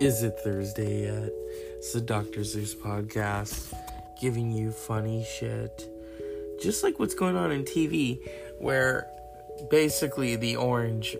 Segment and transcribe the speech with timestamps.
[0.00, 1.32] Is it Thursday yet?
[1.78, 2.44] It's the Dr.
[2.44, 3.74] Zeus podcast
[4.20, 5.90] giving you funny shit.
[6.62, 8.20] Just like what's going on in TV,
[8.60, 9.08] where
[9.72, 11.16] basically the orange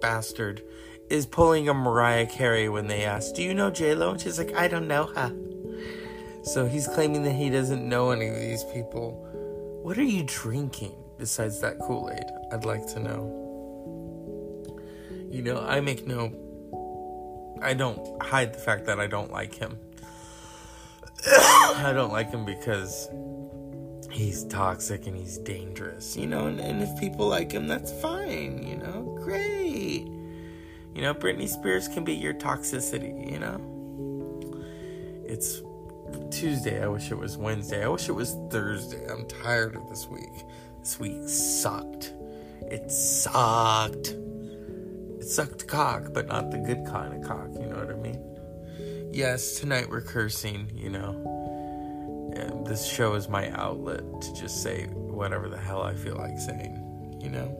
[0.00, 0.62] bastard
[1.10, 4.54] is pulling a Mariah Carey when they ask, Do you know Lo?" And she's like,
[4.54, 5.30] I don't know her.
[6.42, 9.12] So he's claiming that he doesn't know any of these people.
[9.82, 12.24] What are you drinking besides that Kool Aid?
[12.50, 13.42] I'd like to know.
[15.30, 16.32] You know, I make no.
[17.62, 19.78] I don't hide the fact that I don't like him.
[21.26, 23.08] I don't like him because
[24.10, 28.62] he's toxic and he's dangerous, you know, and, and if people like him, that's fine,
[28.66, 30.06] you know, great.
[30.94, 33.56] You know, Britney Spears can be your toxicity, you know.
[35.24, 35.62] It's
[36.30, 36.82] Tuesday.
[36.82, 37.84] I wish it was Wednesday.
[37.84, 39.06] I wish it was Thursday.
[39.06, 40.44] I'm tired of this week.
[40.80, 42.12] This week sucked.
[42.62, 44.14] It sucked.
[45.22, 48.20] It sucked cock, but not the good kind of cock, you know what I mean?
[49.12, 52.32] Yes, tonight we're cursing, you know.
[52.34, 56.36] And this show is my outlet to just say whatever the hell I feel like
[56.40, 57.56] saying, you know?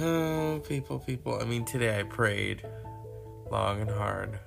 [0.00, 1.38] Oh, people, people.
[1.38, 2.66] I mean, today I prayed
[3.50, 4.38] long and hard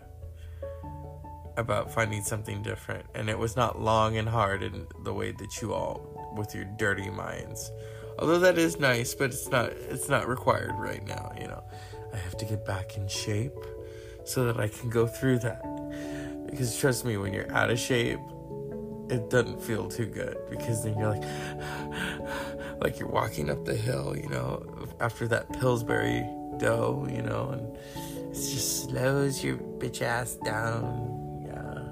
[1.56, 5.62] about finding something different, and it was not long and hard in the way that
[5.62, 7.70] you all, with your dirty minds,
[8.22, 11.64] Although that is nice, but it's not it's not required right now, you know.
[12.14, 13.58] I have to get back in shape
[14.26, 15.64] so that I can go through that.
[16.46, 18.20] Because trust me, when you're out of shape,
[19.10, 21.24] it doesn't feel too good because then you're like
[22.82, 26.24] like you're walking up the hill, you know, after that Pillsbury
[26.60, 27.76] dough, you know, and
[28.32, 31.44] it just slows your bitch ass down.
[31.48, 31.84] Yeah.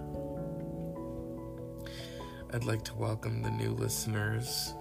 [2.54, 4.76] I'd like to welcome the new listeners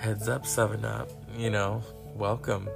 [0.00, 1.82] heads up, 7 Up, you know,
[2.14, 2.70] welcome.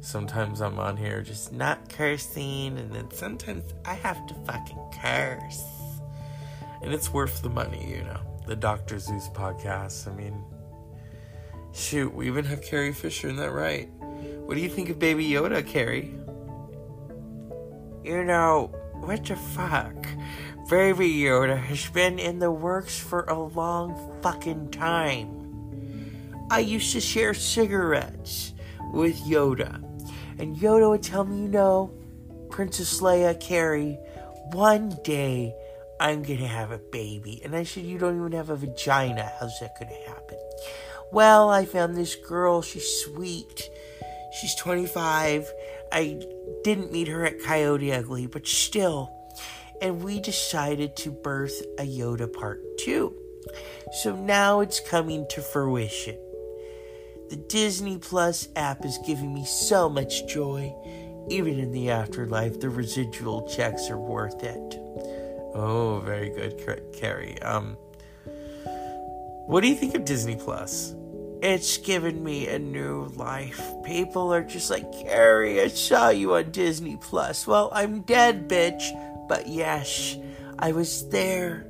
[0.00, 5.62] Sometimes I'm on here just not cursing, and then sometimes I have to fucking curse.
[6.82, 8.18] And it's worth the money, you know.
[8.48, 8.98] The Dr.
[8.98, 10.08] Zeus podcast.
[10.10, 10.42] I mean,
[11.72, 13.88] shoot, we even have Carrie Fisher in that right.
[14.00, 16.14] What do you think of Baby Yoda, Carrie?
[18.02, 19.94] You know, what the fuck?
[20.68, 25.43] Baby Yoda has been in the works for a long fucking time.
[26.54, 28.52] I used to share cigarettes
[28.92, 29.82] with Yoda.
[30.38, 31.92] And Yoda would tell me, you know,
[32.48, 33.98] Princess Leia, Carrie,
[34.52, 35.52] one day
[35.98, 37.42] I'm gonna have a baby.
[37.44, 39.32] And I said, You don't even have a vagina.
[39.40, 40.38] How's that gonna happen?
[41.10, 42.62] Well, I found this girl.
[42.62, 43.68] She's sweet.
[44.40, 45.50] She's 25.
[45.90, 46.20] I
[46.62, 49.12] didn't meet her at Coyote Ugly, but still.
[49.82, 53.12] And we decided to birth a Yoda Part 2.
[54.02, 56.16] So now it's coming to fruition.
[57.30, 60.74] The Disney Plus app is giving me so much joy.
[61.28, 64.78] Even in the afterlife, the residual checks are worth it.
[65.54, 66.62] Oh, very good,
[66.92, 67.40] Carrie.
[67.40, 67.76] Um,
[69.46, 70.94] what do you think of Disney Plus?
[71.42, 73.60] It's given me a new life.
[73.84, 77.46] People are just like, Carrie, I saw you on Disney Plus.
[77.46, 78.82] Well, I'm dead, bitch.
[79.28, 80.16] But yes,
[80.58, 81.66] I was there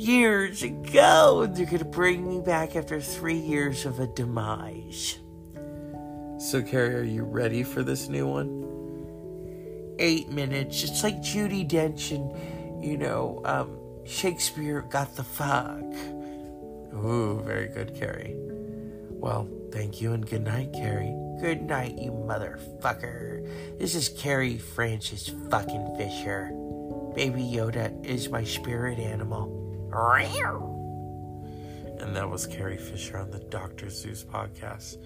[0.00, 5.18] years ago, and they're gonna bring me back after three years of a demise.
[6.38, 8.64] So, Carrie, are you ready for this new one?
[9.98, 10.82] Eight minutes.
[10.82, 15.84] It's like Judi Dench and, you know, um, Shakespeare got the fuck.
[16.94, 18.34] Ooh, very good, Carrie.
[19.10, 21.14] Well, thank you and good night, Carrie.
[21.42, 23.78] Good night, you motherfucker.
[23.78, 26.50] This is Carrie Frances fucking Fisher.
[27.14, 29.59] Baby Yoda is my spirit animal.
[31.98, 33.90] And that was Carrie Fisher on the Dr.
[33.90, 34.96] Zeus podcast.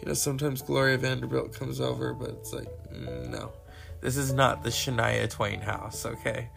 [0.00, 3.52] You know, sometimes Gloria Vanderbilt comes over, but it's like, no.
[4.00, 6.50] This is not the Shania Twain house, okay?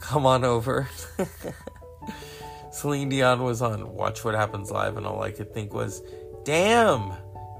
[0.00, 0.88] Come on over.
[2.70, 6.02] Celine Dion was on Watch What Happens Live, and all I could think was,
[6.44, 7.12] damn,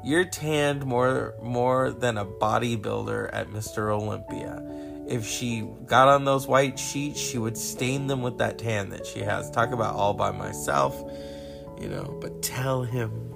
[0.04, 3.90] you're tanned more more than a bodybuilder at Mr.
[3.90, 4.62] Olympia
[5.08, 9.06] if she got on those white sheets, she would stain them with that tan that
[9.06, 9.50] she has.
[9.50, 10.96] Talk about all by myself,
[11.80, 13.34] you know, but tell him,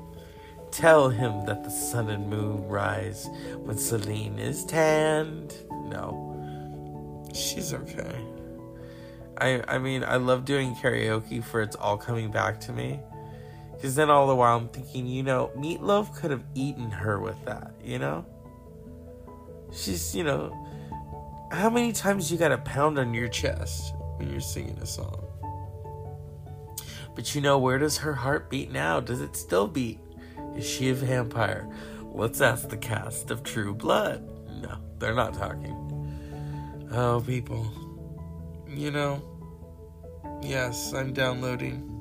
[0.71, 3.29] tell him that the sun and moon rise
[3.59, 5.55] when Celine is tanned.
[5.71, 8.25] No, she's okay.
[9.39, 13.01] I, I mean, I love doing karaoke for It's All Coming Back to Me.
[13.75, 17.37] Because then all the while I'm thinking, you know, Meatloaf could have eaten her with
[17.45, 18.25] that, you know?
[19.71, 20.51] She's, you know,
[21.53, 25.23] how many times you got to pound on your chest when you're singing a song?
[27.15, 29.01] But you know, where does her heart beat now?
[29.01, 30.01] Does it still beat?
[30.55, 31.69] Is she a vampire?
[32.13, 34.23] Let's ask the cast of True Blood.
[34.61, 35.75] No, they're not talking.
[36.93, 37.71] Oh, people.
[38.69, 39.23] You know,
[40.43, 41.93] yes, I'm downloading.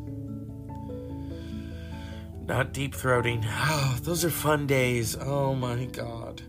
[2.45, 3.43] Not deep throating.
[3.47, 5.17] Oh, those are fun days.
[5.19, 6.41] Oh my god.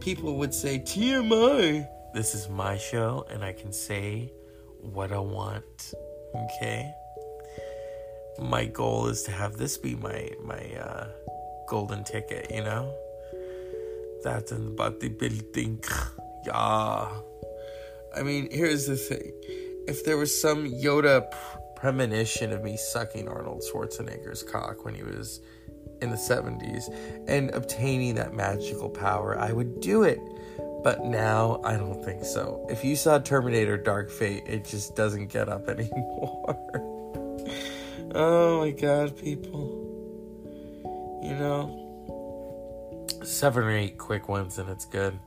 [0.00, 1.86] People would say TMI.
[2.16, 4.32] This is my show, and I can say
[4.80, 5.92] what I want.
[6.34, 6.90] Okay?
[8.38, 11.08] My goal is to have this be my my uh,
[11.68, 12.90] golden ticket, you know?
[14.24, 15.86] That's in the bodybuilding.
[16.46, 17.10] Yeah.
[18.16, 19.32] I mean, here's the thing.
[19.86, 21.26] If there was some Yoda
[21.74, 25.40] premonition of me sucking Arnold Schwarzenegger's cock when he was
[26.00, 26.84] in the 70s
[27.26, 30.20] and obtaining that magical power, I would do it.
[30.86, 32.64] But now I don't think so.
[32.70, 36.56] If you saw Terminator Dark Fate, it just doesn't get up anymore.
[38.14, 39.66] oh my god, people.
[41.24, 45.18] You know, seven or eight quick ones and it's good.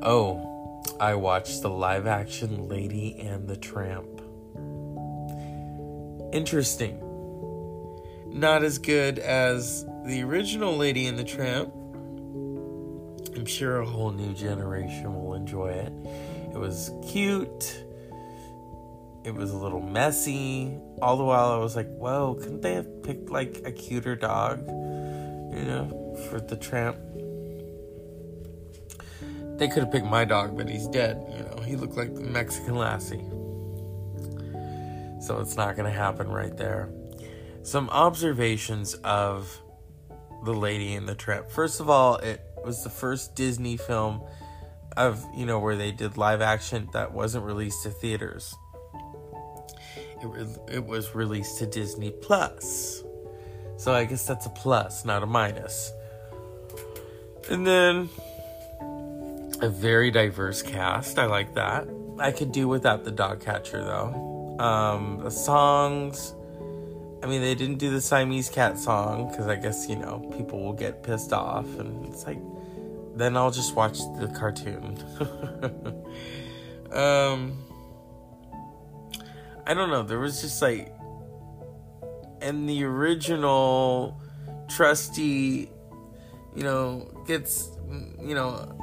[0.00, 4.06] Oh, I watched the live action Lady and the Tramp.
[6.32, 7.00] Interesting.
[8.28, 11.74] Not as good as the original Lady and the Tramp.
[13.40, 15.90] I'm sure a whole new generation will enjoy it.
[16.52, 17.82] It was cute.
[19.24, 20.76] It was a little messy.
[21.00, 24.66] All the while I was like, whoa, couldn't they have picked like a cuter dog?
[24.68, 26.98] You know, for the tramp.
[29.58, 31.24] They could have picked my dog, but he's dead.
[31.30, 33.24] You know, he looked like the Mexican lassie.
[35.24, 36.90] So it's not going to happen right there.
[37.62, 39.62] Some observations of
[40.44, 41.50] The Lady and the Tramp.
[41.50, 44.22] First of all, it was the first Disney film
[44.96, 48.54] of, you know, where they did live action that wasn't released to theaters.
[50.22, 53.02] It, re- it was released to Disney Plus.
[53.76, 55.90] So I guess that's a plus, not a minus.
[57.48, 58.10] And then
[59.62, 61.18] a very diverse cast.
[61.18, 61.88] I like that.
[62.18, 64.56] I could do without the dog catcher though.
[64.58, 66.34] Um, the songs.
[67.22, 70.62] I mean, they didn't do the Siamese cat song because I guess you know people
[70.62, 72.38] will get pissed off, and it's like
[73.14, 74.96] then I'll just watch the cartoon.
[76.92, 77.62] um,
[79.66, 80.02] I don't know.
[80.02, 80.94] There was just like,
[82.40, 84.18] and the original
[84.68, 85.70] trusty,
[86.56, 87.70] you know, gets
[88.20, 88.76] you know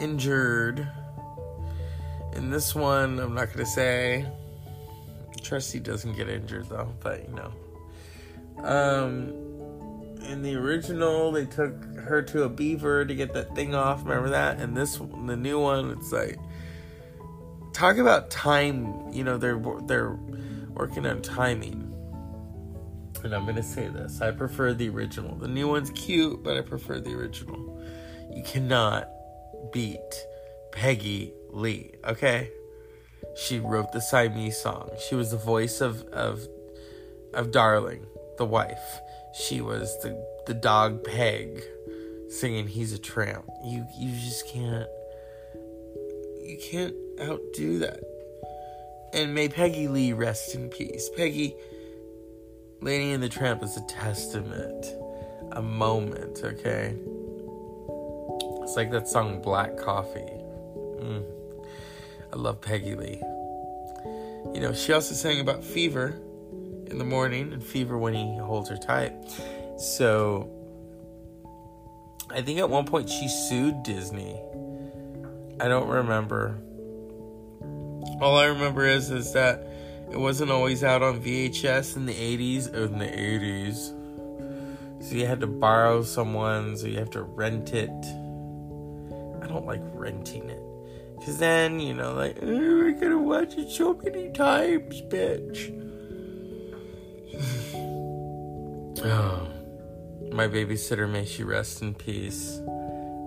[0.00, 0.88] injured.
[2.34, 4.26] In this one, I'm not gonna say.
[5.42, 7.52] Trusty doesn't get injured though, but you know.
[8.64, 9.28] Um,
[10.24, 14.04] in the original, they took her to a beaver to get that thing off.
[14.04, 14.58] Remember that?
[14.58, 16.38] And this, the new one, it's like
[17.72, 19.12] talk about time.
[19.12, 20.16] You know, they're they're
[20.70, 21.88] working on timing.
[23.24, 25.36] And I'm gonna say this: I prefer the original.
[25.36, 27.80] The new one's cute, but I prefer the original.
[28.34, 29.08] You cannot
[29.72, 29.98] beat
[30.72, 31.92] Peggy Lee.
[32.04, 32.50] Okay,
[33.36, 34.90] she wrote the Siamese song.
[35.08, 36.46] She was the voice of of
[37.34, 38.06] of Darling,
[38.38, 39.00] the wife.
[39.34, 41.62] She was the the dog Peg,
[42.28, 44.88] singing "He's a Tramp." You you just can't
[46.42, 48.00] you can't outdo that.
[49.14, 51.10] And may Peggy Lee rest in peace.
[51.16, 51.54] Peggy,
[52.80, 54.86] Lady and the Tramp is a testament,
[55.52, 56.40] a moment.
[56.42, 56.96] Okay.
[58.62, 60.20] It's like that song Black Coffee.
[61.00, 61.41] Mm.
[62.32, 63.20] I love Peggy Lee.
[64.54, 66.18] You know, she also sang about fever
[66.86, 69.12] in the morning and fever when he holds her tight.
[69.78, 70.50] So,
[72.30, 74.40] I think at one point she sued Disney.
[75.60, 76.56] I don't remember.
[78.20, 79.66] All I remember is is that
[80.10, 85.02] it wasn't always out on VHS in the 80s or in the 80s.
[85.02, 87.90] So you had to borrow someone's or you have to rent it.
[89.42, 90.62] I don't like renting it.
[91.24, 95.70] Cause then, you know, like, we're gonna watch it so many times, bitch.
[99.04, 99.48] oh,
[100.32, 102.60] my babysitter, may she rest in peace.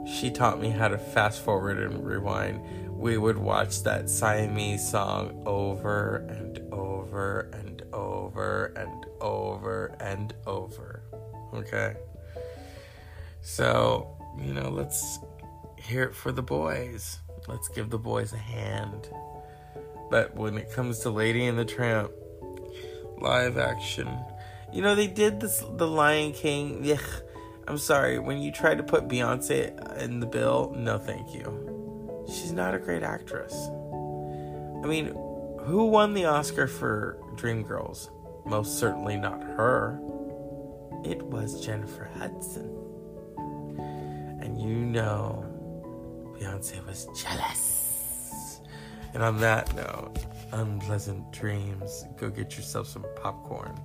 [0.05, 2.61] She taught me how to fast forward and rewind.
[2.91, 11.01] We would watch that Siamese song over and over and over and over and over.
[11.53, 11.95] Okay?
[13.41, 15.19] So, you know, let's
[15.77, 17.19] hear it for the boys.
[17.47, 19.09] Let's give the boys a hand.
[20.09, 22.11] But when it comes to Lady and the Tramp,
[23.19, 24.09] live action,
[24.71, 26.97] you know they did this, the Lion King.
[27.67, 30.73] I'm sorry when you try to put Beyonce in the bill.
[30.77, 32.25] No, thank you.
[32.27, 33.53] She's not a great actress.
[34.83, 35.07] I mean,
[35.61, 38.09] who won the Oscar for Dreamgirls?
[38.45, 39.99] Most certainly not her.
[41.03, 42.69] It was Jennifer Hudson.
[44.41, 45.54] And you know
[46.39, 48.61] Beyonce was jealous.
[49.13, 50.17] And on that note,
[50.51, 52.05] unpleasant dreams.
[52.17, 53.79] Go get yourself some popcorn.